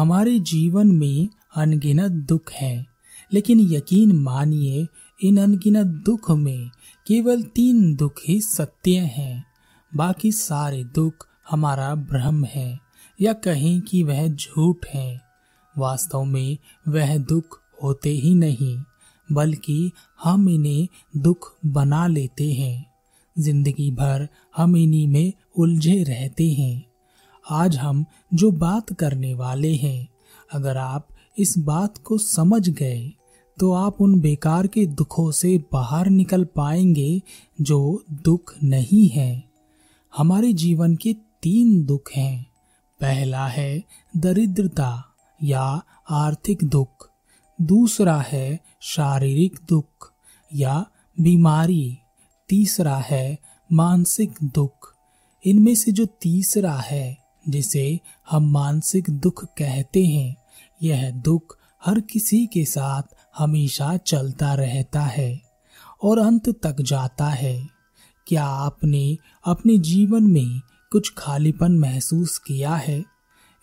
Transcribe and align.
हमारे 0.00 0.38
जीवन 0.38 0.86
में 0.86 1.28
अनगिनत 1.56 2.10
दुख 2.10 2.52
हैं, 2.52 2.86
लेकिन 3.32 3.60
यकीन 3.60 4.12
मानिए, 4.12 4.86
इन 5.24 5.36
अनगिनत 5.36 5.86
दुख 5.86 6.30
में 6.30 6.70
केवल 7.06 7.42
तीन 7.42 7.94
दुख 7.96 8.12
ही 8.28 8.40
सत्य 8.40 8.90
हैं। 8.90 9.44
बाकी 9.96 10.32
सारे 10.32 10.84
दुख 10.84 11.26
हमारा 11.50 11.94
भ्रम 11.94 12.44
है, 12.44 12.80
या 13.22 13.32
कहें 13.32 13.80
कि 13.80 14.02
वह 14.02 14.28
झूठ 14.28 14.86
है। 14.94 15.20
वास्तव 15.78 16.24
में 16.24 16.58
वह 16.88 17.18
दुख 17.18 17.60
होते 17.82 18.10
ही 18.10 18.34
नहीं, 18.34 18.78
बल्कि 19.32 19.92
हम 20.22 20.48
इन्हें 20.48 20.88
दुख 21.16 21.56
बना 21.66 22.06
लेते 22.06 22.52
हैं। 22.52 22.92
ज़िंदगी 23.38 23.90
भर 23.90 24.28
हम 24.56 24.76
इन्हीं 24.76 25.08
में 25.08 25.32
उलझे 25.58 26.02
रहते 26.02 26.52
हैं। 26.52 26.89
आज 27.48 27.76
हम 27.76 28.04
जो 28.34 28.50
बात 28.50 28.92
करने 28.92 29.34
वाले 29.34 29.74
हैं, 29.74 30.08
अगर 30.52 30.76
आप 30.76 31.08
इस 31.38 31.58
बात 31.58 31.98
को 31.98 32.18
समझ 32.18 32.68
गए 32.68 33.12
तो 33.58 33.72
आप 33.72 34.00
उन 34.00 34.20
बेकार 34.20 34.66
के 34.66 34.86
दुखों 34.86 35.30
से 35.30 35.64
बाहर 35.72 36.06
निकल 36.06 36.44
पाएँगे 36.44 37.22
जो 37.60 38.04
दुख 38.10 38.54
नहीं 38.64 39.08
है। 39.08 39.44
हमारे 40.16 40.52
जीवन 40.52 40.96
के 40.96 41.12
तीन 41.42 41.84
दुख 41.84 42.12
हैं। 42.12 42.46
पहला 43.00 43.46
है 43.46 43.84
दरिद्रता 44.16 45.04
या 45.42 45.82
आर्थिक 46.10 46.64
दुख। 46.64 47.10
दूसरा 47.62 48.20
है 48.20 48.60
शारीरिक 48.80 49.58
दुख 49.68 50.12
या 50.54 50.86
बीमारी। 51.20 51.98
तीसरा 52.48 52.96
है 52.96 53.38
मानसिक 53.72 54.32
दुख। 54.42 54.94
इनमें 55.46 55.74
से 55.74 55.92
जो 55.92 56.06
तीसरा 56.06 56.76
है 56.76 57.19
जिसे 57.50 58.00
हम 58.30 58.50
मानसिक 58.50 59.10
दुख 59.10 59.44
कहते 59.44 60.04
हैं, 60.04 60.36
यह 60.82 61.10
दुख 61.10 61.58
हर 61.84 62.00
किसी 62.00 62.46
के 62.46 62.64
साथ 62.64 63.02
हमेशा 63.38 63.96
चलता 63.96 64.54
रहता 64.54 65.00
है 65.00 65.42
और 66.02 66.18
अंत 66.18 66.48
तक 66.48 66.80
जाता 66.80 67.28
है। 67.28 67.68
क्या 68.26 68.44
आपने 68.44 69.18
अपने 69.44 69.78
जीवन 69.78 70.22
में 70.22 70.60
कुछ 70.92 71.12
खालीपन 71.18 71.72
महसूस 71.72 72.38
किया 72.38 72.74
है? 72.74 73.04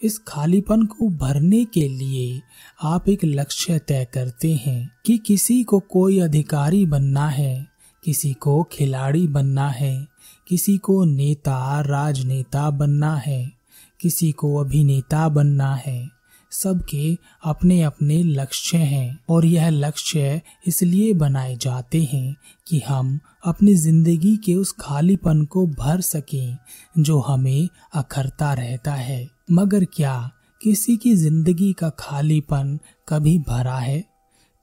इस 0.03 0.19
खालीपन 0.27 0.85
को 0.85 1.09
भरने 1.09 1.65
के 1.65 1.89
लिए 1.89 2.41
आप 2.83 3.09
एक 3.09 3.25
लक्ष्य 3.25 3.79
तय 3.79 4.07
करते 4.13 4.53
हैं 4.53 4.91
कि 5.05 5.17
किसी 5.17 5.63
को 5.63 5.79
कोई 5.79 6.19
अधिकारी 6.19 6.85
बनना 6.85 7.29
है, 7.29 7.67
किसी 8.03 8.33
को 8.33 8.63
खिलाड़ी 8.63 9.27
बनना 9.27 9.69
है, 9.69 10.07
किसी 10.47 10.77
को 10.77 11.05
नेता, 11.05 11.81
राजनेता 11.81 12.69
बनना 12.69 13.15
है। 13.15 13.56
किसी 13.99 14.31
को 14.31 14.55
अभिनेता 14.55 15.27
बनना 15.29 15.73
है। 15.75 16.17
सबके 16.51 17.17
अपने 17.43 17.81
अपने 17.81 18.21
लक्ष्य 18.23 18.77
हैं 18.77 19.19
और 19.29 19.45
यह 19.45 19.69
लक्ष्य 19.69 20.41
इसलिए 20.67 21.13
बनाए 21.13 21.55
जाते 21.55 22.01
हैं 22.03 22.35
कि 22.67 22.79
हम 22.79 23.19
अपनी 23.45 23.73
ज़िंदगी 23.75 24.35
के 24.37 24.55
उस 24.55 24.71
खालीपन 24.79 25.43
को 25.45 25.65
भर 25.67 26.01
सकें 26.01 26.57
जो 26.99 27.19
हमें 27.19 27.67
अखरता 27.93 28.53
रहता 28.53 28.93
है। 28.93 29.27
मगर 29.51 29.85
क्या 29.85 30.31
किसी 30.61 30.97
की 30.97 31.15
ज़िंदगी 31.15 31.73
का 31.73 31.89
खालीपन 31.89 32.79
कभी 33.07 33.37
भरा 33.39 33.77
है? 33.77 34.03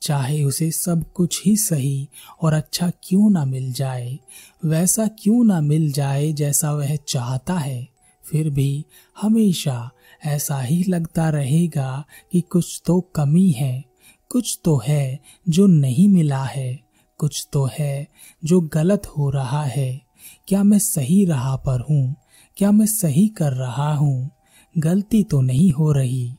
चाहे 0.03 0.43
उसे 0.45 0.71
सब 0.71 1.05
कुछ 1.13 1.41
ही 1.47 1.57
सही 1.57 2.09
और 2.43 2.53
अच्छा 2.53 2.91
क्यों 3.03 3.31
ना 3.31 3.45
मिल 3.45 3.73
जाए, 3.73 4.19
वैसा 4.65 5.07
क्यों 5.07 5.45
ना 5.45 5.61
मिल 5.61 5.91
जाए 5.93 6.33
जैसा 6.33 6.73
वह 6.73 6.97
चाहता 7.09 7.55
है? 7.55 7.94
फिर 8.25 8.51
भी 8.51 8.87
हमेशा 9.21 9.91
ऐसा 10.25 10.61
ही 10.61 10.85
लगता 10.89 11.31
रहेगा 11.31 12.05
कि 12.33 12.41
कुछ 12.41 12.83
तो 12.87 13.01
कमी 13.01 13.51
है, 13.51 13.85
कुछ 14.29 14.61
तो 14.65 14.83
है 14.87 15.21
जो 15.49 15.67
नहीं 15.67 16.09
मिला 16.09 16.45
है, 16.45 16.81
कुछ 17.19 17.49
तो 17.53 17.69
है 17.79 18.09
जो 18.45 18.61
गलत 18.61 19.07
हो 19.07 19.31
रहा 19.31 19.65
है। 19.65 20.03
क्या 20.49 20.63
मैं 20.63 20.79
सही 20.79 21.25
राह 21.25 21.57
पर 21.57 21.81
हूँ? 21.81 22.17
क्या 22.57 22.71
मैं 22.73 22.87
सही 22.87 23.29
कर 23.29 23.53
रहा 23.53 23.95
हूँ? 23.95 24.31
गलती 24.79 25.25
तो 25.25 25.41
नहीं 25.41 25.73
हो 25.73 25.93
रही। 25.93 26.35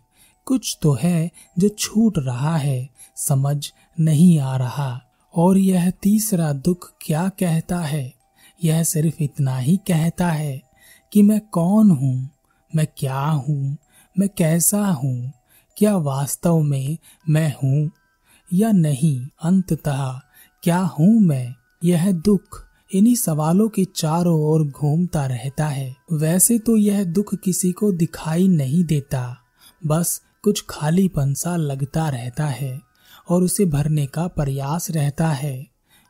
कुछ 0.45 0.77
तो 0.81 0.97
है 1.01 1.31
जो 1.59 1.69
छूट 1.69 2.13
रहा 2.17 2.57
है, 2.57 2.89
समझ 3.15 3.71
नहीं 3.99 4.39
आ 4.39 4.57
रहा। 4.57 5.01
और 5.35 5.57
यह 5.57 5.89
तीसरा 5.89 6.53
दुख 6.53 6.93
क्या 7.01 7.29
कहता 7.29 7.79
है? 7.79 8.13
यह 8.63 8.83
सिर्फ़ 8.83 9.23
इतना 9.23 9.57
ही 9.57 9.77
कहता 9.77 10.31
है 10.31 10.61
कि 11.11 11.21
मैं 11.21 11.39
कौन 11.51 11.91
हूँ, 11.91 12.29
मैं 12.75 12.87
क्या 12.97 13.19
हूँ, 13.19 13.77
मैं 14.15 14.29
कैसा 14.37 14.85
हूँ, 14.87 15.31
क्या 15.77 15.95
वास्तव 15.97 16.59
में 16.59 16.97
मैं 17.29 17.53
हूँ, 17.63 17.91
या 18.53 18.71
नहीं, 18.71 19.27
अंततः 19.43 20.19
क्या 20.63 20.77
हूँ 20.77 21.19
मैं? 21.21 21.55
यह 21.83 22.11
दुख 22.11 22.63
इन्हीं 22.93 23.15
सवालों 23.15 23.67
के 23.69 23.85
चारों 23.95 24.39
ओर 24.41 24.63
घूमता 24.63 25.25
रहता 25.25 25.67
है। 25.67 25.95
वैसे 26.11 26.57
तो 26.59 26.75
यह 26.77 27.03
दुख 27.03 27.33
किसी 27.35 27.71
को 27.71 27.91
दिखाई 27.91 28.47
नहीं 28.47 28.83
देता, 28.83 29.37
बस 29.85 30.21
कुछ 30.43 30.65
खालीपन 30.69 31.33
सा 31.33 31.55
लगता 31.55 32.09
रहता 32.09 32.45
है 32.45 32.79
और 33.29 33.43
उसे 33.43 33.65
भरने 33.65 34.05
का 34.05 34.27
प्रयास 34.27 34.91
रहता 34.91 35.27
है। 35.27 35.67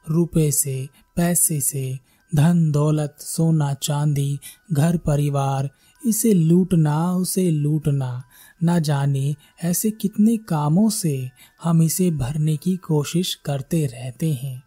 रुपए 0.10 0.52
से, 0.52 0.90
पैसे 1.16 1.60
से 1.62 2.00
धन, 2.36 2.72
दौलत, 2.72 3.16
सोना, 3.20 3.74
चांदी, 3.74 4.40
घर, 4.74 4.98
परिवार, 4.98 5.70
इसे 6.06 6.34
लूटना, 6.34 7.14
उसे 7.16 7.52
लूटना। 7.52 8.24
न 8.64 8.80
जाने 8.80 9.36
ऐसे 9.64 9.92
कितने 9.92 10.38
कामों 10.38 10.90
से 10.90 11.30
हम 11.64 11.82
इसे 11.82 12.12
भरने 12.12 12.58
की 12.58 12.78
कोशिश 12.78 13.36
करते 13.36 13.86
रहते 13.86 14.34
हैं। 14.34 14.64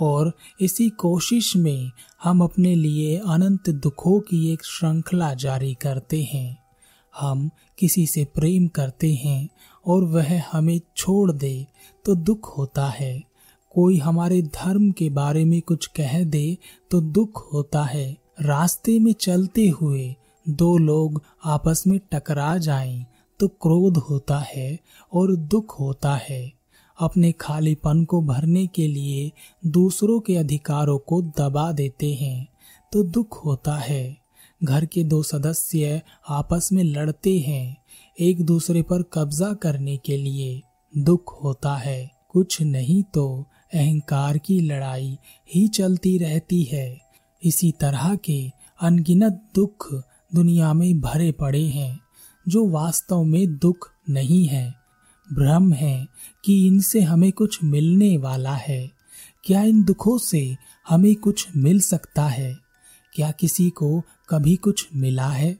और 0.00 0.32
इसी 0.60 0.90
कोशिश 0.90 1.56
में 1.56 1.90
हम 2.24 2.42
अपने 2.42 2.74
लिए 2.74 3.16
अनंत 3.16 3.70
दुखों 3.70 4.20
की 4.20 4.52
एक 4.52 4.64
श्रृंखला 4.64 5.34
जारी 5.34 5.74
करते 5.74 6.22
हैं। 6.22 6.64
हम 7.18 7.50
किसी 7.78 8.06
से 8.06 8.24
प्रेम 8.24 8.68
करते 8.68 9.14
हैं 9.14 9.48
और 9.86 10.04
वह 10.04 10.42
हमें 10.52 10.80
छोड़ 10.96 11.32
दे 11.32 11.66
तो 12.04 12.14
दुख 12.14 12.58
होता 12.58 12.86
है। 12.86 13.33
कोई 13.74 13.96
हमारे 13.98 14.40
धर्म 14.54 14.90
के 14.90 15.08
बारे 15.10 15.44
में 15.44 15.60
कुछ 15.62 15.86
कह 15.86 16.22
दे 16.24 16.56
तो 16.90 17.00
दुख 17.00 17.42
होता 17.52 17.82
है। 17.84 18.16
रास्ते 18.40 18.98
में 18.98 19.12
चलते 19.12 19.68
हुए 19.68 20.14
दो 20.46 20.76
लोग 20.78 21.20
आपस 21.44 21.82
में 21.86 21.98
टकरा 22.12 22.56
जाएँ 22.58 23.04
तो 23.40 23.48
क्रोध 23.48 23.96
होता 24.00 24.38
है 24.48 24.78
और 25.12 25.34
दुख 25.36 25.78
होता 25.80 26.14
है। 26.28 26.52
अपने 26.98 27.30
खालीपन 27.32 28.04
को 28.04 28.20
भरने 28.22 28.66
के 28.66 28.86
लिए 28.88 29.30
दूसरों 29.66 30.18
के 30.20 30.36
अधिकारों 30.36 30.98
को 30.98 31.20
दबा 31.38 31.70
देते 31.72 32.12
हैं 32.14 32.46
तो 32.92 33.02
दुख 33.04 33.44
होता 33.44 33.74
है। 33.76 34.16
घर 34.60 34.86
के 34.86 35.04
दो 35.04 35.22
सदस्य 35.22 36.00
आपस 36.28 36.68
में 36.72 36.82
लड़ते 36.84 37.38
हैं 37.38 37.76
एक 38.18 38.42
दूसरे 38.42 38.82
पर 38.82 39.02
कब्जा 39.12 39.52
करने 39.54 39.96
के 39.96 40.16
लिए 40.16 40.60
दुख 40.94 41.38
होता 41.44 41.74
है। 41.76 42.10
कुछ 42.32 42.60
नहीं 42.62 43.02
तो 43.14 43.46
अहंकार 43.74 44.38
की 44.38 44.60
लड़ाई 44.60 45.18
ही 45.54 45.68
चलती 45.68 46.18
रहती 46.18 46.62
है। 46.62 47.00
इसी 47.44 47.72
तरह 47.72 48.14
के 48.14 48.50
अनगिनत 48.80 49.48
दुख 49.54 49.94
दुनिया 50.34 50.72
में 50.72 51.00
भरे 51.00 51.32
पड़े 51.32 51.64
हैं, 51.64 52.00
जो 52.48 52.68
वास्तव 52.68 53.22
में 53.22 53.58
दुख 53.58 53.90
नहीं 54.10 54.46
है। 54.46 54.74
भ्रम 55.32 55.72
है 55.72 56.08
कि 56.44 56.66
इनसे 56.66 57.00
हमें 57.00 57.32
कुछ 57.32 57.64
मिलने 57.64 58.16
वाला 58.16 58.54
है। 58.54 58.90
क्या 59.44 59.62
इन 59.62 59.84
दुखों 59.84 60.18
से 60.18 60.56
हमें 60.88 61.14
कुछ 61.14 61.48
मिल 61.56 61.80
सकता 61.80 62.26
है? 62.26 62.58
क्या 63.12 63.30
किसी 63.30 63.70
को 63.70 64.02
कभी 64.28 64.56
कुछ 64.56 64.88
मिला 64.94 65.28
है? 65.28 65.58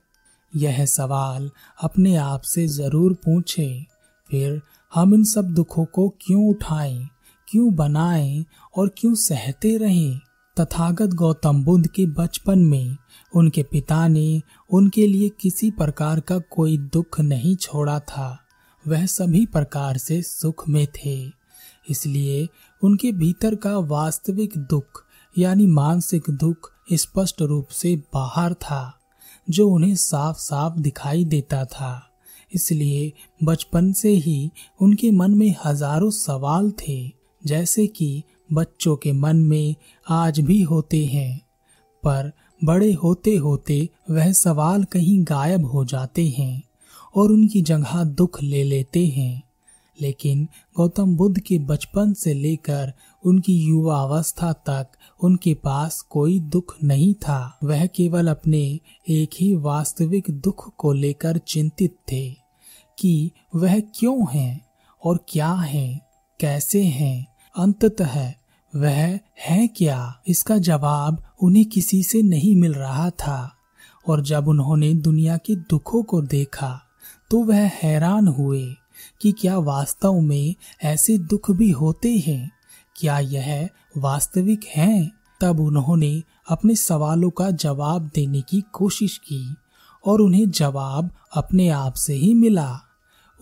यह 0.57 0.87
सवाल 0.87 1.51
अपने 1.83 2.17
आप 2.17 2.41
से 2.41 2.67
ज़रूर 2.67 3.13
पूछें। 3.13 3.85
फिर 4.31 4.63
हम 4.95 5.15
इन 5.15 5.25
सब 5.25 5.45
दुखों 5.45 5.85
को 5.85 6.09
क्यों 6.09 6.49
उठाएँ? 6.49 7.09
क्यों 7.55 7.75
बनाए 7.75 8.45
और 8.77 8.95
क्यों 8.99 9.15
सहते 9.15 9.77
रहे? 9.77 10.15
तथागत 10.61 11.09
गौतम 11.09 11.65
बुद्ध 11.65 11.87
के 11.87 12.07
बचपन 12.07 12.59
में 12.59 12.97
उनके 13.35 13.63
पिता 13.63 14.09
ने 14.09 14.43
उनके 14.71 15.07
लिए 15.07 15.29
किसी 15.29 15.71
प्रकार 15.71 16.21
का 16.21 16.39
कोई 16.39 16.79
दुख 16.79 17.21
नहीं 17.21 17.57
छोड़ा 17.57 18.01
था। 18.01 18.41
वह 18.89 19.07
सभी 19.07 19.47
प्रकार 19.47 19.97
से 19.97 20.23
सुख 20.23 20.69
में 20.69 20.87
थे। 20.87 21.31
इसलिए 21.91 22.49
उनके 22.83 23.13
भीतर 23.13 23.55
का 23.55 23.79
वास्तविक 23.79 24.57
दुख, 24.57 25.05
यानी 25.39 25.67
मानसिक 25.67 26.23
दुख, 26.31 26.73
स्पष्ट 26.93 27.43
रूप 27.43 27.69
से 27.69 27.97
बाहर 27.97 28.55
था, 28.55 28.99
जो 29.51 29.69
उन्हें 29.69 29.97
साफ़ 29.97 30.37
साफ़ 30.37 30.81
दिखाई 30.81 31.25
देता 31.25 31.65
था। 31.65 32.11
इसलिए 32.55 33.13
बचपन 33.45 33.93
से 33.93 34.09
ही 34.09 34.51
उनके 34.83 35.11
मन 35.11 35.31
में 35.31 35.55
हज़ारों 35.65 36.11
सवाल 36.11 36.71
थे। 36.71 37.14
जैसे 37.47 37.87
कि 37.87 38.23
बच्चों 38.53 38.97
के 38.97 39.13
मन 39.13 39.37
में 39.37 39.75
आज 40.09 40.41
भी 40.41 40.63
होते 40.63 41.07
हैं। 41.07 41.41
पर 42.03 42.33
बड़े 42.65 42.93
होते 42.93 43.37
होते 43.37 43.89
वह 44.11 44.33
सवाल 44.33 44.85
कहीं 44.85 45.25
गायब 45.25 45.65
हो 45.65 45.85
जाते 45.85 46.29
हैं 46.29 46.63
और 47.17 47.33
उनकी 47.33 47.63
जगह 47.63 48.05
दुख 48.05 48.43
ले 48.43 48.65
लेते 48.65 49.07
हैं। 49.07 49.43
लेकिन 50.01 50.49
गौतम 50.77 51.17
बुद्ध 51.17 51.41
के 51.41 51.59
बचपन 51.59 52.13
से 52.13 52.35
लेकर 52.35 52.93
उनकी 53.25 53.59
युवा 53.59 54.03
अवस्था 54.03 54.53
तक 54.53 54.87
उनके 55.23 55.55
पास 55.55 56.01
कोई 56.01 56.41
दुख 56.41 56.77
नहीं 56.85 57.15
था। 57.15 57.59
वह 57.65 57.87
केवल 57.87 58.29
अपने 58.29 58.81
एक 59.09 59.31
ही 59.41 59.55
वास्तविक 59.55 60.25
दुख 60.31 60.77
को 60.77 60.93
लेकर 60.93 61.39
चिंतित 61.39 61.97
थे 62.13 62.37
कि 62.99 63.31
वह 63.55 63.81
क्यों 63.81 64.27
हैं 64.33 64.67
और 65.05 65.25
क्या 65.29 65.53
हैं, 65.53 66.01
कैसे 66.41 66.83
हैं। 66.83 67.34
अंततः 67.57 68.33
वह, 68.77 69.19
है 69.49 69.67
क्या? 69.67 70.23
इसका 70.29 70.59
जवाब 70.59 71.25
उन्हें 71.43 71.67
किसी 71.67 72.03
से 72.03 72.23
नहीं 72.23 72.57
मिल 72.57 72.75
रहा 72.75 73.11
था। 73.11 73.57
और 74.09 74.21
जब 74.21 74.49
उन्होंने 74.49 74.95
दुनिया 74.95 75.37
के 75.37 75.57
दुखों 75.57 76.03
को 76.03 76.23
देखा 76.23 76.81
तो 77.31 77.45
वह 77.45 77.67
हैरान 77.67 78.29
हुए 78.29 78.75
कि 79.21 79.33
क्या 79.33 79.59
वास्तव 79.59 80.21
में 80.21 80.55
ऐसे 80.83 81.19
दुख 81.19 81.51
भी 81.51 81.71
होते 81.71 82.17
हैं? 82.17 82.51
क्या 82.97 83.19
यह 83.19 83.69
वास्तविक 83.97 84.61
हैं? 84.77 85.13
तब 85.41 85.61
उन्होंने 85.61 86.23
अपने 86.49 86.75
सवालों 86.75 87.31
का 87.31 87.51
जवाब 87.51 88.11
देने 88.15 88.41
की 88.41 88.65
कोशिश 88.73 89.19
की 89.19 89.57
और 90.07 90.21
उन्हें 90.21 90.51
जवाब 90.51 91.11
अपने 91.37 91.69
आप 91.69 91.95
से 91.95 92.15
ही 92.15 92.35
मिला। 92.35 92.81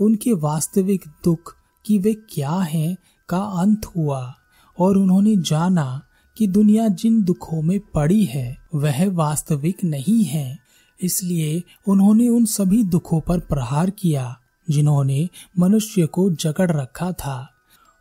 उनके 0.01 0.33
वास्तविक 0.33 1.05
दुख 1.25 1.57
कि 1.87 1.99
वे 1.99 2.15
क्या 2.15 2.53
हैं 2.53 2.97
का 3.29 3.39
अंत 3.39 3.87
हुआ 3.87 4.35
और 4.79 4.99
उन्होंने 4.99 5.37
जाना 5.37 6.03
कि 6.37 6.47
दुनिया 6.47 6.89
जिन 6.89 7.23
दुखों 7.23 7.63
में 7.63 7.81
पड़ी 7.95 8.25
है, 8.25 8.57
वह 8.75 9.11
वास्तविक 9.11 9.85
नहीं 9.85 10.25
है। 10.25 10.59
इसलिए 11.03 11.63
उन्होंने 11.89 12.29
उन 12.29 12.45
सभी 12.45 12.85
दुखों 12.85 13.21
पर 13.21 13.41
प्रहार 13.41 13.91
किया, 13.91 14.39
जिन्होंने 14.71 15.29
मनुष्य 15.59 16.07
को 16.07 16.31
जकड़ 16.31 16.71
रखा 16.71 17.13
था 17.13 17.51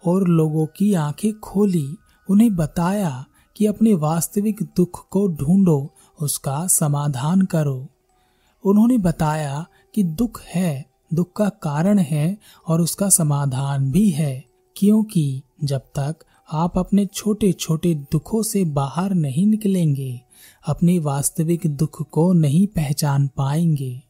और 0.06 0.28
लोगों 0.28 0.66
की 0.66 0.94
आँखें 0.94 1.40
खोली, 1.40 1.98
उन्हें 2.30 2.56
बताया 2.56 3.26
कि 3.58 3.66
अपने 3.66 3.94
वास्तविक 3.94 4.64
दुख 4.64 5.10
को 5.10 5.28
ढूंढो, 5.28 5.94
उसका 6.22 6.68
समाधान 6.68 7.42
करो। 7.42 7.88
उन्होंने 8.66 8.98
बताया 8.98 9.66
कि 9.96 10.04
दुख 10.04 10.42
है, 10.42 10.86
दुख 11.14 11.34
का 11.36 11.50
कारण 11.50 12.00
है 12.00 12.38
और 12.68 12.82
उसका 12.82 13.10
समाधान 13.10 13.92
भी 13.92 14.10
है। 14.10 14.50
क्योंकि 14.78 15.42
जब 15.64 15.82
तक 15.82 16.16
आप 16.52 16.78
अपने 16.78 17.06
छोटे 17.06 17.54
छोटे 17.54 17.96
दुखों 17.96 18.44
से 18.44 18.66
बाहर 18.66 19.14
नहीं 19.14 19.46
निकलेंगे, 19.46 20.22
अपने 20.68 21.00
वास्तविक 21.00 21.68
दुख 21.68 22.10
को 22.10 22.34
नहीं 22.34 22.68
पहचान 22.68 23.28
पाएँगे। 23.28 24.02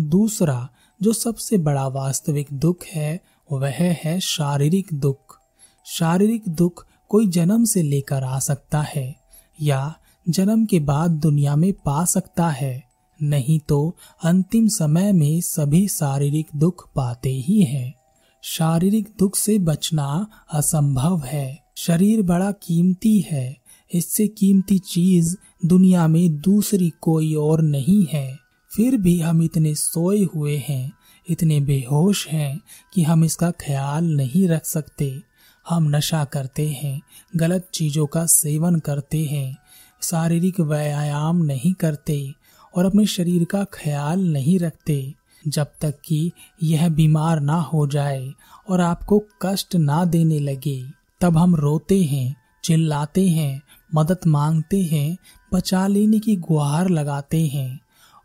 दूसरा, 0.00 0.68
जो 1.02 1.12
सबसे 1.12 1.58
बड़ा 1.58 1.88
वास्तविक 1.88 2.46
दुख 2.52 2.84
है, 2.84 3.20
वह 3.52 3.72
है 3.74 4.20
शारीरिक 4.20 4.86
दुख। 4.92 5.40
शारीरिक 5.84 6.48
दुख 6.48 6.86
कोई 7.08 7.26
जन्म 7.26 7.64
से 7.64 7.82
लेकर 7.82 8.24
आ 8.24 8.38
सकता 8.38 8.82
है, 8.82 9.16
या 9.62 9.98
जन्म 10.28 10.66
के 10.66 10.80
बाद 10.80 11.10
दुनिया 11.10 11.56
में 11.56 11.72
पा 11.72 12.04
सकता 12.04 12.48
है। 12.48 12.90
नहीं 13.22 13.60
तो 13.60 13.96
अंतिम 14.24 14.68
समय 14.68 15.12
में 15.12 15.40
सभी 15.40 15.88
शारीरिक 15.88 16.46
दुख 16.56 16.90
पाते 16.94 17.30
ही 17.30 17.62
हैं। 17.62 17.99
शारीरिक 18.42 19.08
दुख 19.18 19.36
से 19.36 19.58
बचना 19.58 20.30
असंभव 20.52 21.22
है। 21.24 21.64
शरीर 21.76 22.22
बड़ा 22.22 22.52
कीमती 22.52 23.20
है। 23.20 23.56
इससे 23.94 24.28
कीमती 24.28 24.78
चीज़ 24.78 25.36
दुनिया 25.66 26.08
में 26.08 26.40
दूसरी 26.40 26.92
कोई 27.00 27.34
और 27.34 27.62
नहीं 27.62 28.06
है। 28.12 28.38
फिर 28.76 28.96
भी 28.96 29.20
हम 29.20 29.42
इतने 29.42 29.74
सोए 29.74 30.24
हुए 30.34 30.56
हैं, 30.68 30.92
इतने 31.30 31.60
बेहोश 31.60 32.28
हैं 32.28 32.60
कि 32.94 33.02
हम 33.02 33.24
इसका 33.24 33.50
ख्याल 33.50 34.04
नहीं 34.04 34.48
रख 34.48 34.64
सकते। 34.64 35.22
हम 35.68 35.96
नशा 35.96 36.24
करते 36.24 36.68
हैं, 36.68 37.00
गलत 37.36 37.68
चीज़ों 37.74 38.06
का 38.06 38.26
सेवन 38.26 38.78
करते 38.78 39.24
हैं, 39.24 39.56
शारीरिक 40.02 40.60
व्यायाम 40.60 41.36
नहीं 41.36 41.72
करते 41.72 42.34
और 42.76 42.84
अपने 42.84 43.06
शरीर 43.06 43.44
का 43.44 43.64
ख्याल 43.64 44.20
नहीं 44.20 44.58
रखते। 44.58 45.14
जब 45.48 45.66
तक 45.80 45.94
कि 46.04 46.32
यह 46.62 46.88
बीमार 46.88 47.40
ना 47.40 47.60
हो 47.60 47.86
जाए 47.86 48.32
और 48.68 48.80
आपको 48.80 49.22
कष्ट 49.42 49.76
ना 49.76 50.04
देने 50.04 50.38
लगे, 50.38 50.84
तब 51.20 51.38
हम 51.38 51.56
रोते 51.56 52.02
हैं, 52.02 52.36
चिल्लाते 52.64 53.28
हैं, 53.28 53.62
मदद 53.94 54.18
मांगते 54.26 54.82
हैं, 54.82 55.16
बचा 55.54 55.86
लेने 55.86 56.18
की 56.18 56.36
गुहार 56.36 56.88
लगाते 56.88 57.46
हैं 57.46 57.80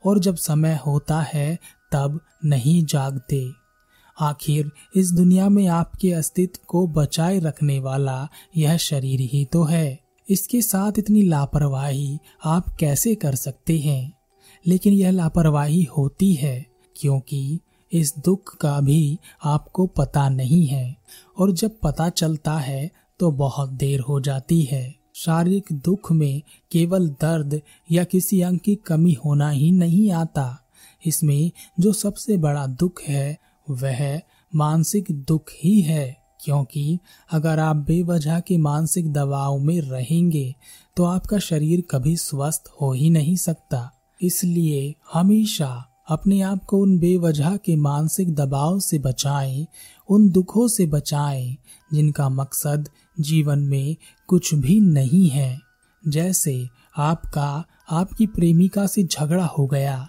और 0.06 0.20
जब 0.20 0.36
समय 0.36 0.80
होता 0.88 1.22
है, 1.22 1.60
तब 1.92 2.20
नहीं 2.46 2.86
जागते। 2.86 3.52
आखिर 4.20 4.72
इस 4.96 5.12
दुनिया 5.12 5.50
में 5.50 5.68
आपके 5.68 6.14
अस्तित्व 6.14 6.60
को 6.68 6.88
बचाए 6.88 7.40
रखने 7.40 7.80
वाला 7.80 8.28
यह 8.58 8.78
शरीर 8.78 9.20
ही 9.20 9.46
तो 9.46 9.64
है। 9.64 10.00
इसके 10.30 10.62
साथ 10.62 10.92
इतनी 11.00 11.22
लापरवाही 11.22 12.20
आप 12.46 12.70
कैसे 12.70 13.16
कर 13.16 13.36
सकते 13.36 13.80
हैं? 13.80 14.14
लेकिन 14.68 14.94
यह 14.94 15.10
लापरवाही 15.10 15.84
होती 15.84 16.34
है। 16.34 16.75
क्योंकि 16.96 17.60
इस 17.92 18.14
दुख 18.18 18.58
का 18.58 18.80
भी 18.82 19.20
आपको 19.44 19.86
पता 19.88 20.30
नहीं 20.30 20.66
है। 20.68 20.96
और 21.40 21.52
जब 21.52 21.80
पता 21.84 22.10
चलता 22.10 22.54
है 22.54 22.90
तो 23.20 23.32
बहुत 23.32 23.70
देर 23.70 24.00
हो 24.00 24.20
जाती 24.22 24.62
है। 24.64 24.96
शारीरिक 25.16 25.66
दुख 25.72 26.12
में 26.12 26.42
केवल 26.72 27.10
दर्द 27.10 27.62
या 27.92 28.04
किसी 28.04 28.42
अंग 28.42 28.60
की 28.60 28.76
कमी 28.76 29.14
होना 29.26 29.50
ही 29.50 29.72
नहीं 29.72 30.12
आता। 30.12 30.62
इसमें 31.06 31.52
जो 31.80 31.94
सबसे 31.94 32.38
बड़ा 32.38 32.68
दुख 32.68 33.02
है, 33.02 33.38
वह 33.70 34.22
मानसिक 34.56 35.06
दुख 35.12 35.52
ही 35.64 35.82
है। 35.82 36.26
क्योंकि 36.44 37.00
अगर 37.32 37.60
आप 37.60 37.76
बेवजह 37.76 38.40
के 38.40 38.58
मानसिक 38.58 39.14
दबाव 39.14 39.58
में 39.60 39.80
रहेंगे 39.82 40.54
तो 40.98 41.04
आपका 41.04 41.38
शरीर 41.40 41.84
कभी 41.92 42.16
स्वस्थ 42.18 42.64
हो 42.82 42.92
ही 42.94 43.10
नहीं 43.10 43.36
सकता। 43.36 43.92
इसलिए 44.22 44.96
हमेशा 45.14 45.95
अपने 46.08 46.42
आप 46.42 46.64
को 46.64 46.78
उन 46.78 46.98
बेवजह 46.98 47.58
के 47.58 47.76
मानसिक 47.76 48.36
दबाव 48.36 48.80
से 48.80 49.00
बचाएँ, 49.00 49.68
उन 50.10 50.30
दुखों 50.30 50.68
से 50.68 50.86
बचाएँ 50.86 51.58
जिनका 51.94 52.30
मकसद 52.30 52.90
जीवन 53.20 53.60
में 53.60 53.96
कुछ 54.28 54.54
भी 54.54 54.80
नहीं 54.80 55.30
है। 55.30 55.60
जैसे 56.08 56.70
आपका 56.98 57.66
आपकी 57.92 58.28
प्रेमिका 58.28 58.88
से 58.88 59.04
झगड़ा 59.04 59.46
हो 59.46 59.68
गया 59.68 60.08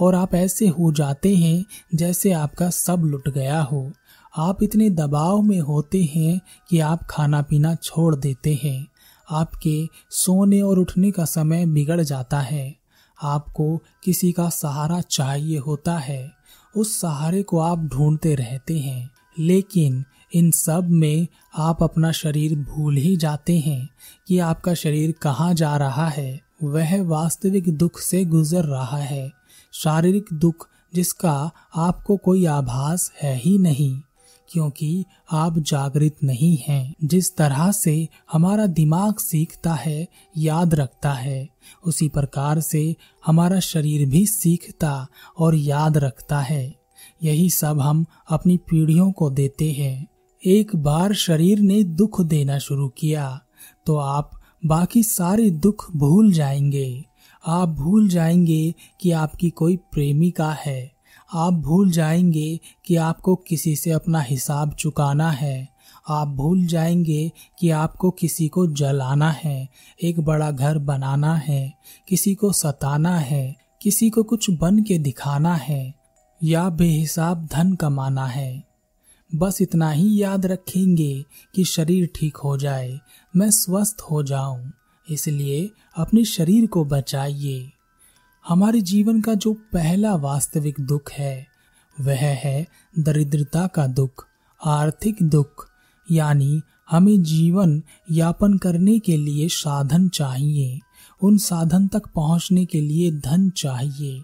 और 0.00 0.14
आप 0.14 0.34
ऐसे 0.34 0.68
हो 0.68 0.92
जाते 0.92 1.36
हैं 1.36 1.64
जैसे 1.94 2.32
आपका 2.32 2.70
सब 2.70 2.98
लुट 2.98 3.28
गया 3.28 3.62
हो। 3.62 3.92
आप 4.36 4.62
इतने 4.62 4.90
दबाव 4.90 5.42
में 5.42 5.60
होते 5.60 6.04
हैं 6.04 6.40
कि 6.68 6.80
आप 6.80 7.06
खाना 7.10 7.42
पीना 7.42 7.74
छोड़ 7.74 8.16
देते 8.16 8.60
हैं। 8.64 8.86
आपके 9.30 9.88
सोने 10.10 10.62
और 10.62 10.78
उठने 10.78 11.10
का 11.10 11.24
समय 11.24 11.66
बिगड़ 11.66 12.00
जाता 12.00 12.40
है। 12.40 12.83
आपको 13.24 13.82
किसी 14.04 14.32
का 14.32 14.48
सहारा 14.48 15.00
चाहिए 15.00 15.58
होता 15.58 15.98
है। 15.98 16.32
उस 16.76 17.00
सहारे 17.00 17.42
को 17.42 17.58
आप 17.58 17.78
ढूंढते 17.78 18.34
रहते 18.34 18.78
हैं। 18.78 19.10
लेकिन 19.38 20.04
इन 20.34 20.50
सब 20.50 20.90
में 20.90 21.26
आप 21.58 21.82
अपना 21.82 22.12
शरीर 22.12 22.56
भूल 22.56 22.96
ही 22.96 23.16
जाते 23.16 23.58
हैं 23.58 23.88
कि 24.26 24.38
आपका 24.38 24.74
शरीर 24.74 25.14
कहाँ 25.22 25.54
जा 25.54 25.76
रहा 25.76 26.08
है। 26.08 26.40
वह 26.62 27.02
वास्तविक 27.02 27.78
दुख 27.78 27.98
से 27.98 28.24
गुजर 28.24 28.64
रहा 28.64 28.98
है। 28.98 29.32
शारीरिक 29.72 30.24
दुख 30.32 30.68
जिसका 30.94 31.50
आपको 31.76 32.16
कोई 32.16 32.46
आभास 32.46 33.12
है 33.22 33.36
ही 33.36 33.58
नहीं। 33.58 34.00
क्योंकि 34.54 35.04
आप 35.32 35.58
जागृत 35.58 36.16
नहीं 36.24 36.58
हैं। 36.68 36.94
जिस 37.04 37.36
तरह 37.36 37.72
से 37.72 38.08
हमारा 38.32 38.66
दिमाग 38.66 39.18
सीखता 39.18 39.74
है, 39.74 40.08
याद 40.36 40.74
रखता 40.74 41.12
है, 41.12 41.48
उसी 41.86 42.08
प्रकार 42.08 42.60
से 42.60 42.96
हमारा 43.26 43.60
शरीर 43.60 44.08
भी 44.08 44.26
सीखता 44.26 45.06
और 45.38 45.54
याद 45.54 45.98
रखता 45.98 46.40
है। 46.40 46.74
यही 47.22 47.50
सब 47.50 47.80
हम 47.80 48.06
अपनी 48.30 48.56
पीढ़ियों 48.56 49.12
को 49.12 49.30
देते 49.30 49.72
हैं। 49.72 50.06
एक 50.46 50.76
बार 50.76 51.14
शरीर 51.14 51.58
ने 51.58 51.82
दुख 51.82 52.20
देना 52.20 52.58
शुरू 52.58 52.88
किया 52.88 53.40
तो 53.86 53.96
आप 53.96 54.30
बाकी 54.66 55.02
सारे 55.02 55.50
दुख 55.50 55.96
भूल 55.96 56.32
जाएँगे। 56.32 57.04
आप 57.46 57.68
भूल 57.68 58.08
जाएँगे 58.08 58.74
कि 59.00 59.10
आपकी 59.10 59.50
कोई 59.50 59.76
प्रेमिका 59.76 60.52
है। 60.52 60.93
आप 61.34 61.52
भूल 61.52 61.90
जाएँगे 61.90 62.60
कि 62.86 62.96
आपको 62.96 63.36
किसी 63.36 63.76
से 63.76 63.90
अपना 63.90 64.20
हिसाब 64.20 64.72
चुकाना 64.72 65.30
है। 65.30 65.68
आप 66.08 66.28
भूल 66.28 66.66
जाएँगे 66.66 67.32
कि 67.58 67.70
आपको 67.70 68.10
किसी 68.10 68.48
को 68.48 68.66
जलाना 68.66 69.30
है, 69.30 69.68
एक 70.02 70.20
बड़ा 70.20 70.50
घर 70.50 70.78
बनाना 70.78 71.34
है, 71.34 71.74
किसी 72.08 72.34
को 72.34 72.52
सताना 72.52 73.18
है, 73.18 73.56
किसी 73.82 74.10
को 74.10 74.22
कुछ 74.22 74.50
बन 74.50 74.78
के 74.78 74.98
दिखाना 74.98 75.54
है, 75.54 75.94
या 76.44 76.68
बेहिसाब 76.68 77.48
धन 77.52 77.74
कमाना 77.74 78.26
है। 78.26 78.64
बस 79.34 79.62
इतना 79.62 79.90
ही 79.90 80.22
याद 80.22 80.46
रखेंगे 80.46 81.24
कि 81.54 81.64
शरीर 81.64 82.10
ठीक 82.14 82.36
हो 82.36 82.56
जाए, 82.56 83.00
मैं 83.36 83.50
स्वस्थ 83.50 84.00
हो 84.00 84.22
जाऊँ, 84.22 84.72
इसलिए 85.10 85.70
अपने 85.96 86.24
शरीर 86.24 86.66
को 86.66 86.84
बचाइए। 86.84 87.70
हमारे 88.48 88.80
जीवन 88.80 89.20
का 89.20 89.34
जो 89.34 89.52
पहला 89.72 90.14
वास्तविक 90.14 90.80
दुख 90.80 91.12
है, 91.12 91.46
वह 92.00 92.18
है 92.18 92.66
दरिद्रता 92.98 93.66
का 93.66 93.86
दुख, 93.86 94.26
आर्थिक 94.64 95.16
दुख, 95.22 95.68
यानी 96.10 96.60
हमें 96.90 97.22
जीवन 97.22 97.82
यापन 98.10 98.58
करने 98.58 98.98
के 98.98 99.16
लिए 99.16 99.48
साधन 99.48 100.08
चाहिए, 100.08 100.80
उन 101.22 101.38
साधन 101.38 101.88
तक 101.88 102.02
पहुँचने 102.14 102.64
के 102.64 102.80
लिए 102.80 103.10
धन 103.10 103.50
चाहिए। 103.50 104.22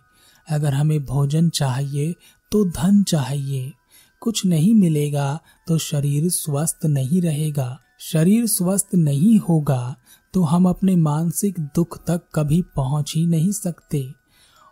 अगर 0.50 0.74
हमें 0.74 1.04
भोजन 1.04 1.48
चाहिए 1.48 2.14
तो 2.52 2.64
धन 2.64 3.02
चाहिए। 3.02 3.72
कुछ 4.20 4.46
नहीं 4.46 4.74
मिलेगा 4.74 5.40
तो 5.66 5.78
शरीर 5.78 6.30
स्वस्थ 6.30 6.86
नहीं 6.86 7.22
रहेगा। 7.22 7.80
शरीर 8.00 8.46
स्वस्थ 8.46 8.86
नहीं 8.94 9.38
होगा 9.38 9.96
तो 10.34 10.42
हम 10.42 10.68
अपने 10.68 10.96
मानसिक 10.96 11.58
दुख 11.58 11.98
तक 12.06 12.20
कभी 12.34 12.62
पहुँच 12.76 13.12
ही 13.16 13.26
नहीं 13.26 13.52
सकते। 13.52 14.06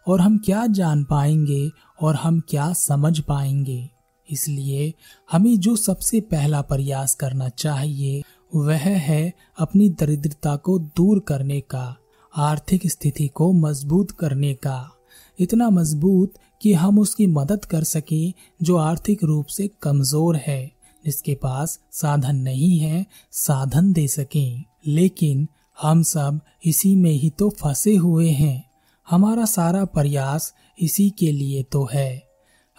और 0.06 0.20
हम 0.20 0.38
क्या 0.38 0.66
जान 0.66 1.04
पाएँगे 1.04 1.70
और 2.02 2.16
हम 2.16 2.40
क्या 2.40 2.72
समझ 2.72 3.18
पाएँगे? 3.20 3.88
इसलिए 4.28 4.92
हमें 5.32 5.58
जो 5.60 5.76
सबसे 5.76 6.20
पहला 6.20 6.60
प्रयास 6.62 7.14
करना 7.14 7.48
चाहिए, 7.48 8.22
वह 8.54 8.86
है 8.98 9.32
अपनी 9.58 9.88
दरिद्रता 9.88 10.56
को 10.56 10.78
दूर 10.78 11.18
करने 11.18 11.60
का, 11.60 11.96
आर्थिक 12.36 12.86
स्थिति 12.86 13.28
को 13.28 13.52
मज़बूत 13.52 14.10
करने 14.10 14.54
का। 14.54 14.90
इतना 15.38 15.70
मज़बूत 15.70 16.34
कि 16.62 16.72
हम 16.72 16.98
उसकी 16.98 17.26
मदद 17.26 17.64
कर 17.64 17.84
सकें 17.84 18.32
जो 18.62 18.76
आर्थिक 18.76 19.24
रूप 19.24 19.46
से 19.46 19.70
कमज़ोर 19.82 20.36
है, 20.36 20.72
जिसके 21.04 21.34
पास 21.34 21.78
साधन 21.92 22.36
नहीं 22.36 22.78
है, 22.78 23.06
साधन 23.32 23.92
दे 23.92 24.08
सकें। 24.08 24.64
लेकिन 24.88 25.48
हम 25.82 26.02
सब 26.02 26.40
इसी 26.64 26.94
में 26.96 27.10
ही 27.10 27.30
तो 27.30 27.48
फंसे 27.50 27.94
हुए 27.96 28.30
हैं। 28.30 28.64
हमारा 29.10 29.44
सारा 29.44 29.84
प्रयास 29.84 30.52
इसी 30.78 31.10
के 31.10 31.32
लिए 31.32 31.62
तो 31.62 31.88
है। 31.92 32.22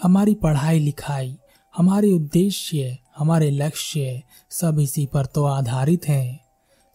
हमारी 0.04 0.34
पढ़ाई 0.34 0.80
लिखाई, 0.80 1.36
हमारे 1.78 2.12
उद्देश्य, 2.12 2.98
हमारे 3.18 3.50
लक्ष्य 3.52 4.22
सब 4.50 4.80
इसी 4.80 5.06
पर 5.06 5.26
तो 5.26 5.46
आधारित 5.46 6.08
हैं। 6.08 6.40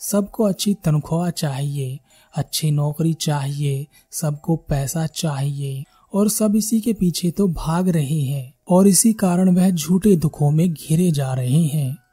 सबको 0.00 0.44
अच्छी 0.44 0.75
तनख्वाह 0.75 1.30
चाहिए, 1.30 1.99
अच्छी 2.35 2.71
नौकरी 2.71 3.14
चाहिए, 3.14 3.87
सबको 4.12 4.56
पैसा 4.56 5.06
चाहिए 5.06 5.85
और 6.14 6.28
सब 6.28 6.56
इसी 6.56 6.80
के 6.80 6.92
पीछे 6.92 7.30
तो 7.30 7.49
भाग 7.49 7.88
रहे 7.88 8.21
हैं 8.21 8.54
और 8.68 8.88
इसी 8.88 9.12
कारण 9.12 9.54
वह 9.56 9.71
झूठे 9.71 10.16
दुखों 10.16 10.50
में 10.50 10.73
घिरे 10.73 11.11
जा 11.11 11.35
रहे 11.35 11.62
हैं। 11.62 12.03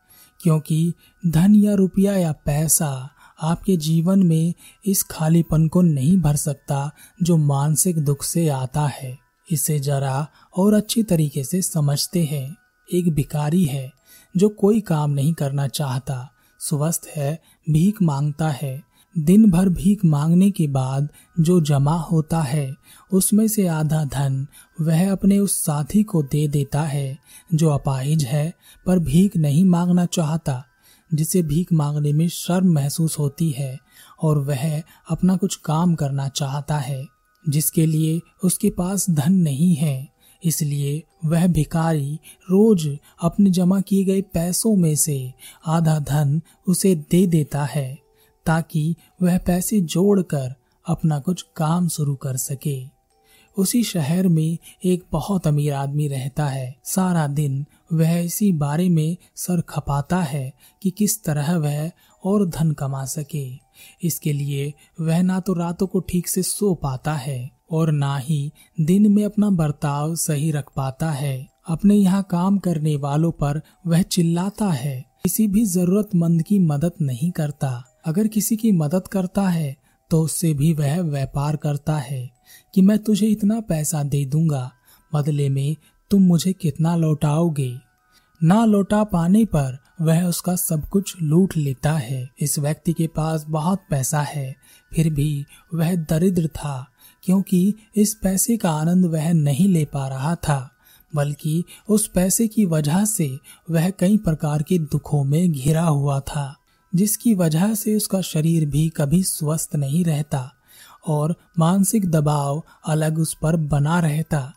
क्योंकि 0.44 0.94
धन 1.28 1.56
या 1.56 1.74
रुपया 1.74 2.18
या 2.18 2.32
पैसा 2.32 3.10
आपके 3.42 3.78
जीवन 3.78 4.24
में 4.24 4.54
इस 4.86 5.04
खालीपन 5.04 5.68
को 5.68 5.82
नहीं 5.82 6.18
भर 6.18 6.36
सकता 6.36 6.92
जो 7.24 7.38
मानसिक 7.38 8.00
दुख 8.00 8.24
से 8.24 8.50
आता 8.50 8.88
है। 8.88 9.18
इसे 9.52 9.80
जरा 9.80 10.28
और 10.58 10.74
अच्छी 10.74 11.04
तरीके 11.04 11.44
से 11.44 11.62
समझते 11.62 12.24
हैं। 12.24 12.56
एक 12.94 13.14
भिकारी 13.14 13.66
है 13.66 13.92
जो 14.38 14.50
कोई 14.50 14.82
काम 14.82 15.12
नहीं 15.12 15.34
करना 15.34 15.68
चाहता, 15.68 16.32
स्वस्थ 16.60 17.02
है, 17.16 17.42
भीख 17.70 18.02
माँगता 18.02 18.50
है। 18.50 18.84
दिन 19.18 19.52
भर 19.52 19.70
भीख 19.70 20.06
मांगने 20.06 20.52
के 20.52 20.68
बाद 20.68 21.10
जो 21.40 21.62
जमा 21.62 21.96
होता 21.96 22.42
है, 22.42 22.74
उसमें 23.12 23.48
से 23.48 23.68
आधा 23.68 24.04
धन 24.04 24.48
वह 24.82 25.12
अपने 25.12 25.40
उस 25.40 25.64
साथी 25.64 26.04
को 26.04 26.24
दे 26.24 26.48
देता 26.48 26.82
है, 26.82 27.18
जो 27.54 27.70
अपाहिज 27.70 28.24
है, 28.24 28.54
पर 28.86 29.00
भीख 29.00 29.38
नहीं 29.38 29.66
मांगना 29.66 30.06
चाहता, 30.06 30.66
जिसे 31.14 31.42
भीख 31.42 31.74
मांगने 31.74 32.14
में 32.14 32.30
शर्म 32.30 32.74
महसूस 32.74 33.20
होती 33.20 33.50
है, 33.50 33.80
और 34.22 34.38
वह 34.38 34.84
अपना 35.10 35.38
कुछ 35.38 35.56
काम 35.56 35.96
करना 35.96 36.28
चाहता 36.28 36.78
है, 36.78 37.06
जिसके 37.50 37.86
लिए 37.86 38.22
उसके 38.44 38.70
पास 38.70 39.10
धन 39.10 39.34
नहीं 39.34 39.76
है। 39.76 40.10
इसलिए 40.46 41.04
वह 41.26 41.48
भिकारी 41.48 42.20
रोज 42.50 42.98
अपने 43.22 43.50
जमा 43.50 43.82
किए 43.82 44.04
गए 44.04 44.22
पैसों 44.22 44.76
में 44.76 44.96
से 44.96 45.34
आधा 45.68 46.00
धन 46.00 46.42
उसे 46.68 46.96
दे 46.96 47.28
देता 47.28 47.64
है। 47.64 48.11
ताकि 48.46 48.96
वह 49.22 49.38
पैसे 49.38 49.82
जोड़कर 49.82 50.54
अपना 50.86 51.20
कुछ 51.20 51.42
काम 51.56 51.88
शुरू 51.88 52.16
कर 52.16 52.38
सके। 52.38 53.02
उसी 53.58 53.84
शहर 53.84 54.28
में 54.28 54.58
एक 54.86 55.04
बहुत 55.12 55.48
अमीर 55.48 55.74
आदमी 55.74 56.08
रहता 56.08 56.46
है। 56.46 56.76
सारा 56.84 57.28
दिन 57.28 57.66
वह 57.94 58.18
इसी 58.18 58.52
बारे 58.52 58.90
में 58.90 59.18
सर 59.36 59.62
खपाता 59.62 60.22
है 60.22 60.54
कि 60.84 60.90
किस 60.90 61.24
तरह 61.24 61.58
वह 61.58 61.92
और 62.24 62.48
धन 62.50 62.72
कमा 62.72 63.06
सके। 63.06 63.60
इसके 64.04 64.34
लिए 64.34 64.74
वह 65.02 65.22
ना 65.22 65.40
तो 65.40 65.54
रातों 65.54 65.88
को 65.88 66.00
ठीक 66.00 66.28
से 66.28 66.44
सो 66.44 66.74
पाता 66.74 67.14
है 67.14 67.50
और 67.72 67.92
ना 67.92 68.18
ही 68.18 68.52
दिन 68.82 69.12
में 69.12 69.26
अपना 69.26 69.50
बर्ताव 69.50 70.16
सही 70.16 70.52
रख 70.52 70.70
पाता 70.76 71.12
है। 71.12 71.50
अपने 71.70 71.96
यहाँ 71.96 72.24
काम 72.24 72.58
करने 72.58 72.96
वालों 72.96 73.32
पर 73.32 73.62
वह 73.88 74.02
चिल्लाता 74.02 74.70
है। 74.70 75.11
किसी 75.24 75.48
भी 75.48 75.66
जरूरतमंद 75.66 76.42
की 76.42 76.58
मदद 76.60 76.92
नहीं 77.02 77.32
करता। 77.32 77.70
अगर 78.06 78.28
किसी 78.28 78.56
की 78.56 78.72
मदद 78.72 79.08
करता 79.08 79.48
है 79.50 79.76
तो 80.12 80.22
उससे 80.22 80.54
भी 80.54 80.74
वह 80.74 81.02
व्यापार 81.02 81.56
करता 81.56 81.98
है 81.98 82.30
कि 82.74 82.82
मैं 82.82 82.98
तुझे 83.00 83.28
इतना 83.28 83.60
पैसा 83.60 84.02
दे 84.04 84.24
दूँगा। 84.26 84.72
बदले 85.12 85.48
में 85.50 85.76
तुम 86.12 86.22
मुझे 86.22 86.54
कितना 86.54 86.96
लौटाओगे? 86.96 87.72
ना 88.42 88.64
लौटा 88.66 89.04
पाने 89.04 89.44
पर 89.46 89.78
वह 90.02 90.24
उसका 90.24 90.56
सब 90.56 90.88
कुछ 90.90 91.16
लूट 91.22 91.56
लेता 91.58 91.94
है। 91.94 92.28
इस 92.40 92.58
व्यक्ति 92.60 92.94
के 92.94 93.08
पास 93.08 93.46
बहुत 93.50 93.82
पैसा 93.90 94.22
है, 94.22 94.56
फिर 94.92 95.10
भी 95.10 95.46
वह 95.74 95.96
दरिद्र 95.96 96.48
था, 96.48 96.86
क्योंकि 97.24 97.74
इस 97.96 98.14
पैसे 98.14 98.58
का 98.58 98.72
आनंद 98.72 99.06
वह 99.06 99.32
नहीं 99.34 99.68
ले 99.68 99.86
पा 99.86 100.08
रहा 100.08 100.36
था। 100.38 100.70
बल्कि 101.16 101.64
उस 101.90 102.08
पैसे 102.08 102.48
की 102.48 102.66
वजह 102.66 103.04
से 103.06 103.30
वह 103.72 103.90
कई 103.90 104.18
प्रकार 104.18 104.64
के 104.64 104.78
दुखों 104.80 105.24
में 105.24 105.52
घिरा 105.52 105.84
हुआ 105.84 106.20
था, 106.20 106.56
जिसकी 106.94 107.34
वजह 107.34 107.74
से 107.74 107.96
उसका 107.96 108.22
शरीर 108.22 108.66
भी 108.66 108.88
कभी 108.90 109.24
स्वस्थ 109.24 109.76
नहीं 109.76 110.04
रहता 110.06 110.50
और 111.08 111.36
मानसिक 111.60 112.10
दबाव 112.12 112.64
अलग 112.88 113.20
उस 113.20 113.34
पर 113.34 113.56
बना 113.56 114.00
रहता। 114.00 114.52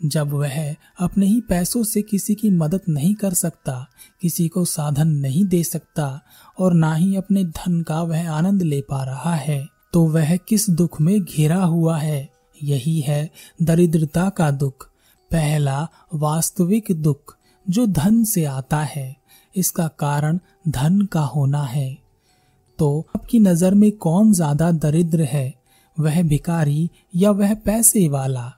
जब 0.00 0.32
वह 0.32 0.74
अपने 1.00 1.26
ही 1.26 1.40
पैसों 1.40 1.82
से 1.84 2.02
किसी 2.02 2.34
की 2.34 2.50
मदद 2.50 2.80
नहीं 2.88 3.14
कर 3.14 3.34
सकता, 3.34 3.86
किसी 4.22 4.48
को 4.48 4.64
साधन 4.64 5.08
नहीं 5.08 5.44
दे 5.44 5.62
सकता 5.64 6.20
और 6.58 6.74
ना 6.74 6.94
ही 6.94 7.16
अपने 7.16 7.44
धन 7.44 7.80
का 7.82 8.02
वह 8.02 8.30
आनंद 8.30 8.62
ले 8.62 8.80
पा 8.80 9.02
रहा 9.04 9.34
है 9.34 9.66
तो 9.92 10.02
वह 10.04 10.36
किस 10.36 10.68
दुख 10.70 11.00
में 11.00 11.20
घिरा 11.22 11.62
हुआ 11.64 11.98
है? 11.98 12.28
यही 12.62 13.00
है 13.00 13.30
दरिद्रता 13.62 14.28
का 14.28 14.50
दुख। 14.50 14.88
पहला 15.30 15.88
वास्तविक 16.14 16.92
दुख 16.92 17.36
जो 17.66 17.86
धन 17.86 18.24
से 18.24 18.44
आता 18.44 18.80
है, 18.80 19.16
इसका 19.54 19.88
कारण 19.88 20.38
धन 20.68 21.00
का 21.02 21.20
होना 21.20 21.62
है। 21.62 21.98
तो 22.78 23.06
आपकी 23.16 23.38
नज़र 23.38 23.74
में 23.74 23.90
कौन 23.92 24.32
ज़्यादा 24.32 24.70
दरिद्र 24.70 25.22
है, 25.22 25.54
वह 25.96 26.22
भिकारी 26.22 26.90
या 27.16 27.30
वह 27.30 27.54
पैसे 27.54 28.08
वाला? 28.08 28.52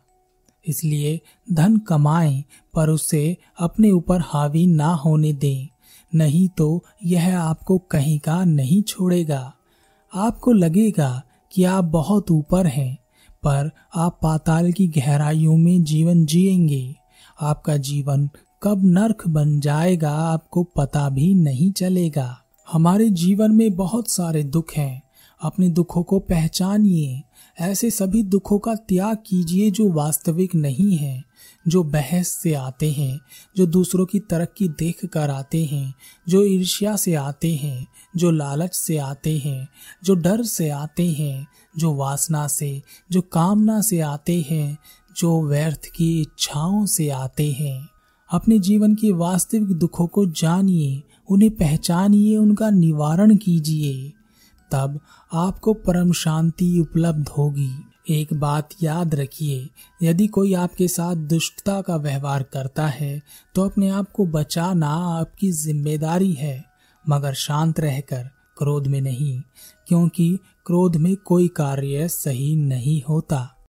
इसलिए 0.67 1.21
धन 1.53 1.77
कमाएँ, 1.79 2.45
पर 2.75 2.91
उसे 2.91 3.37
अपने 3.59 3.91
ऊपर 3.91 4.21
हावी 4.21 4.67
ना 4.67 4.93
होने 4.95 5.33
दें। 5.33 5.69
नहीं 6.15 6.49
तो 6.49 6.85
यह 7.05 7.39
आपको 7.41 7.79
कहीं 7.79 8.19
का 8.19 8.45
नहीं 8.45 8.83
छोड़ेगा। 8.83 9.53
आपको 10.15 10.53
लगेगा 10.53 11.23
कि 11.53 11.65
आप 11.65 11.85
बहुत 11.85 12.31
ऊपर 12.31 12.67
हैं। 12.67 12.99
पर 13.43 13.71
आप 13.95 14.19
पाताल 14.23 14.73
की 14.73 14.89
गहराइयों 14.89 15.57
में 15.57 15.85
जीवन 15.85 16.27
जिएँगे। 16.27 16.95
आपका 17.41 17.77
जीवन 17.77 18.31
कब 18.63 18.85
नरक 18.85 19.29
बन 19.29 19.61
जाएगा, 19.61 20.11
आपको 20.11 20.63
पता 20.63 21.09
भी 21.09 21.35
नहीं 21.35 21.73
चलेगा। 21.73 22.39
हमारे 22.73 23.11
जीवन 23.11 23.53
में 23.53 23.75
बहुत 23.75 24.11
सारे 24.11 24.43
दुख 24.43 24.73
हैं। 24.73 25.03
अपने 25.43 25.69
दुखों 25.69 26.03
को 26.03 26.19
पहचानिए। 26.19 27.23
ऐसे 27.61 27.91
सभी 27.91 28.23
दुखों 28.23 28.59
का 28.59 28.75
त्याग 28.75 29.17
कीजिए 29.27 29.71
जो 29.71 29.93
वास्तविक 29.93 30.55
नहीं 30.55 30.97
है। 30.97 31.25
जो 31.69 31.83
बहस 31.83 32.29
से 32.29 32.55
आते 32.55 32.93
हैं, 32.93 33.21
जो 33.57 33.67
दूसरों 33.67 34.07
की 34.07 34.19
तरक्की 34.19 34.69
देख 34.69 35.07
कर 35.07 35.31
आते 35.31 35.65
हैं, 35.65 35.95
जो 36.29 36.45
ईर्ष्या 36.45 36.97
से 36.97 37.15
आते 37.15 37.55
हैं, 37.55 37.87
जो 38.17 38.31
लालच 38.31 38.75
से 38.75 38.99
आते 38.99 39.39
हैं, 39.39 39.69
जो 40.05 40.15
डर 40.15 40.43
से 40.43 40.69
आते 40.69 41.11
हैं, 41.13 41.49
जो 41.79 41.95
वासना 41.95 42.47
से, 42.47 42.83
जो 43.11 43.21
कामना 43.21 43.81
से 43.81 44.01
आते 44.01 44.47
हैं, 44.51 44.79
जो 45.17 45.43
व्यर्थ 45.43 45.85
की 45.97 46.21
इच्छाओं 46.21 46.87
से 46.87 47.09
आते 47.09 47.53
हैं। 47.53 47.89
अपने 48.33 48.59
जीवन 48.59 48.95
के 48.95 49.13
वास्तविक 49.13 49.79
दुखों 49.79 50.07
को 50.07 50.27
जानिए, 50.27 51.03
उन्हें 51.29 51.51
पहचानिए, 51.51 52.37
उनका 52.37 52.71
निवारण 52.71 53.37
कीजिए। 53.37 54.13
तब 54.73 55.01
आपको 55.33 55.75
परम 55.75 56.13
शांति 56.13 56.81
उपलब्ध 56.81 57.29
होगी। 57.29 57.90
एक 58.07 58.33
बात 58.35 58.69
याद 58.83 59.15
रखिए, 59.15 59.69
यदि 60.03 60.27
कोई 60.27 60.55
आपके 60.55 60.89
साथ 60.89 61.17
दुष्टता 61.29 61.81
का 61.81 61.97
व्यवहार 61.97 62.43
करता 62.43 62.87
है 62.87 63.21
तो 63.55 63.65
अपने 63.65 63.89
आप 63.89 64.11
को 64.13 64.27
बचाना 64.29 64.89
आपकी 65.19 65.51
ज़िम्मेदारी 65.53 66.33
है। 66.33 66.65
मगर 67.05 67.35
शांत 67.35 67.81
रहकर 67.81 68.29
क्रोध 68.59 68.87
में 68.87 69.01
नहीं, 69.01 69.41
क्योंकि 69.89 70.29
क्रोध 70.67 70.97
में 70.97 71.15
कोई 71.17 71.49
कार्य 71.49 72.09
सही 72.09 72.55
नहीं 72.57 73.01
होता। 73.03 73.57